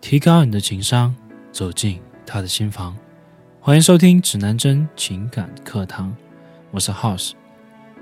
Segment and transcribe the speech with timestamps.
[0.00, 1.14] 提高你的情商，
[1.52, 2.96] 走进他的心房。
[3.60, 6.16] 欢迎收听指南针情感课堂，
[6.70, 7.32] 我是 House，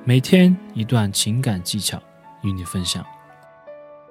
[0.05, 2.01] 每天一段情感技巧
[2.43, 3.05] 与你分享。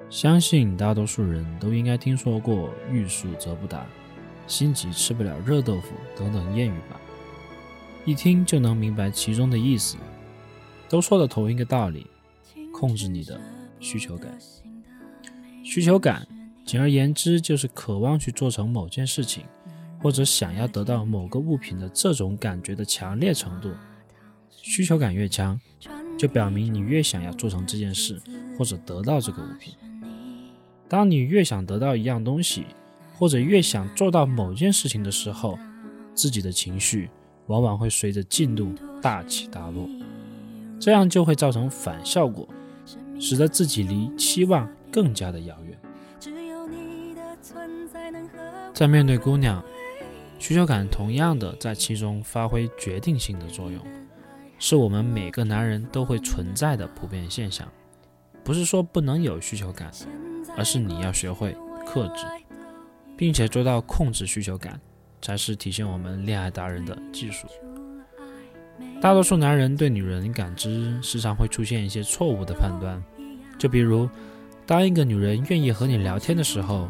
[0.10, 3.86] 相信大多数人都应该听说过“欲速则不达
[4.48, 7.00] ”“心急吃不了热豆腐”等等谚语吧？
[8.06, 9.96] 一听就能明白其中的意思，
[10.90, 12.06] 都说的同一个道理：
[12.72, 13.40] 控制你的
[13.80, 14.38] 需求感。
[15.64, 16.28] 需求感。
[16.68, 19.46] 简而言之，就是渴望去做成某件事情，
[20.02, 23.72] 或者想要得到某个物品的这种感觉的强烈程度。
[24.52, 25.58] 需求感越强，
[26.20, 28.22] 就表明你越想要做成这件事，
[28.58, 29.74] 或者得到这个物品。
[30.90, 32.66] 当你越想得到一样东西，
[33.18, 35.58] 或者越想做到某件事情的时候，
[36.14, 37.10] 自己的情绪
[37.46, 39.88] 往往会随着进度大起大落，
[40.82, 42.46] 这样就会造成反效果，
[43.22, 45.80] 使得自己离期望更加的遥远。
[48.74, 49.64] 在面对姑娘，
[50.40, 53.82] 需求感同样的在其中发挥决定性的作用，
[54.60, 57.68] 是我们每个男人都会存在的普遍现象。
[58.44, 59.92] 不是说不能有需求感，
[60.56, 61.56] 而是你要学会
[61.86, 62.26] 克制，
[63.18, 64.80] 并且做到控制需求感，
[65.22, 67.48] 才是体现我们恋爱达人的技术。
[69.02, 73.04] 大多数男人对女人感知时常会出现一些错误的判断，
[73.58, 74.08] 就比如，
[74.66, 76.88] 当一个女人愿意和你聊天的时候。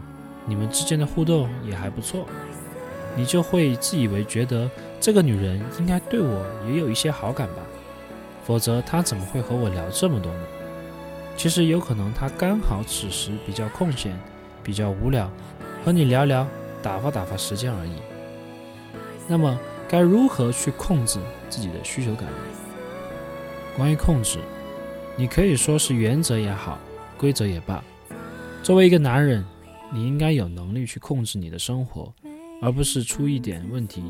[0.49, 2.25] 你们之间的互动也还不错，
[3.17, 7.61] 你就会自以为觉得这个女人应该对我也有一些好感吧，
[8.45, 10.39] 否则她怎么会和我聊这么多呢？
[11.35, 14.17] 其实有可能她刚好此时比较空闲，
[14.63, 15.29] 比较无聊，
[15.83, 16.47] 和你聊聊，
[16.81, 17.91] 打发打发时间而已。
[19.27, 19.59] 那么
[19.89, 22.37] 该如何去控制自己的需求感呢？
[23.75, 24.39] 关于控制，
[25.17, 26.79] 你可以说是原则也好，
[27.17, 27.83] 规则也罢，
[28.63, 29.43] 作为一个男人。
[29.93, 32.13] 你应该有能力去控制你的生活，
[32.61, 34.03] 而不是出一点问题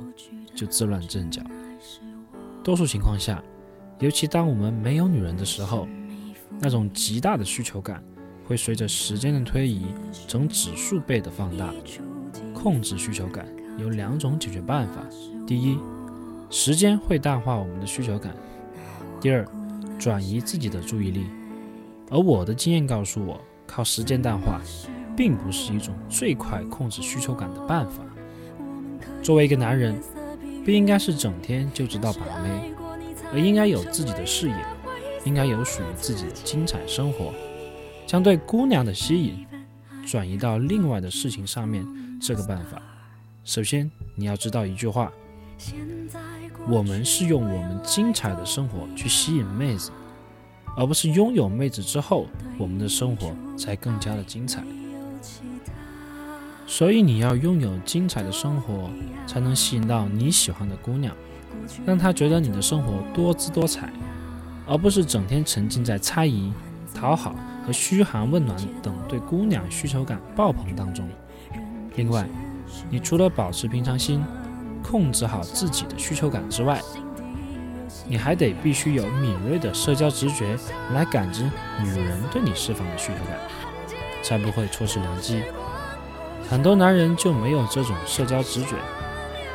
[0.55, 1.41] 就自乱阵脚。
[2.63, 3.43] 多数情况下，
[3.99, 5.87] 尤其当我们没有女人的时候，
[6.59, 8.03] 那种极大的需求感
[8.45, 9.85] 会随着时间的推移
[10.27, 11.73] 呈指数倍的放大。
[12.53, 13.45] 控制需求感
[13.77, 15.05] 有两种解决办法：
[15.45, 15.77] 第一，
[16.49, 18.33] 时间会淡化我们的需求感；
[19.21, 19.47] 第二，
[19.99, 21.27] 转移自己的注意力。
[22.09, 24.59] 而我的经验告诉我，靠时间淡化。
[25.17, 28.03] 并不是一种最快控制需求感的办法。
[29.23, 29.99] 作为一个男人，
[30.63, 32.71] 不应该是整天就知道把妹，
[33.33, 34.55] 而应该有自己的事业，
[35.25, 37.33] 应该有属于自己的精彩生活，
[38.05, 39.45] 将对姑娘的吸引
[40.05, 41.85] 转移到另外的事情上面。
[42.19, 42.81] 这个办法，
[43.43, 45.11] 首先你要知道一句话：
[46.67, 49.91] 我们是用我们精彩的生活去吸引妹子，
[50.75, 52.25] 而不是拥有妹子之后，
[52.57, 54.63] 我们的生活才更加的精彩。
[56.65, 58.89] 所以你要拥有精彩的生活，
[59.25, 61.15] 才能吸引到你喜欢的姑娘，
[61.85, 63.89] 让她觉得你的生活多姿多彩，
[64.67, 66.51] 而不是整天沉浸在猜疑、
[66.93, 67.33] 讨好
[67.65, 71.07] 和嘘寒问暖等对姑娘需求感爆棚当中。
[71.95, 72.27] 另外，
[72.89, 74.21] 你除了保持平常心，
[74.83, 76.81] 控制好自己的需求感之外，
[78.09, 80.57] 你还得必须有敏锐的社交直觉
[80.93, 81.49] 来感知
[81.81, 83.37] 女人对你释放的需求感，
[84.27, 85.41] 才不会错失良机。
[86.49, 88.75] 很多男人就没有这种社交直觉，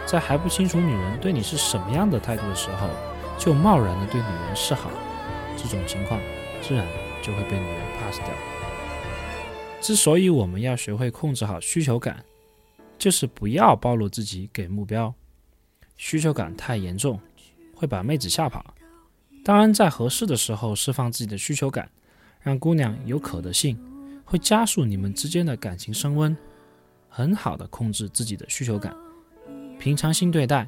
[0.07, 2.89] 在还不清楚女人对你是什么样的态度的时候，
[3.39, 4.91] 就贸然的对女人示好，
[5.59, 6.19] 这种情况
[6.63, 6.87] 自然
[7.23, 8.29] 就会被女人 pass 掉。
[9.83, 12.25] 之所以我们要学会控制好需求感，
[12.97, 15.13] 就是不要暴露自己给目标，
[15.99, 17.21] 需求感太严重，
[17.75, 18.73] 会把妹子吓跑。
[19.45, 21.91] 当然，在合适的时候释放自己的需求感，
[22.41, 23.77] 让姑娘有可得性，
[24.33, 26.35] 会加速你们之间的感情升温。
[27.07, 28.97] 很好的控制自己的需求感，
[29.79, 30.67] 平常心对待，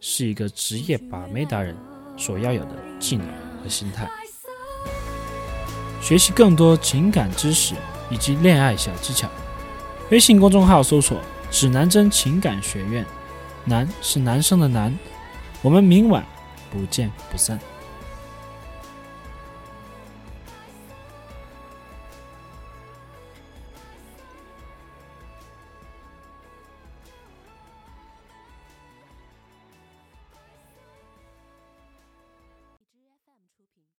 [0.00, 1.76] 是一个职业把妹达人
[2.16, 3.24] 所要有的技能
[3.62, 4.10] 和心态。
[6.02, 7.76] 学习更多情感知识
[8.10, 9.30] 以及恋爱小技巧，
[10.10, 13.06] 微信公众号搜索“指南针情感学院”，
[13.64, 14.92] 男是男生的男，
[15.62, 16.26] 我们明晚
[16.72, 17.56] 不见不散。